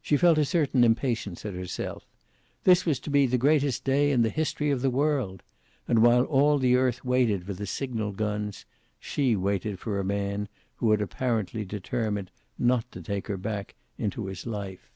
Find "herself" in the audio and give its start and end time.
1.54-2.06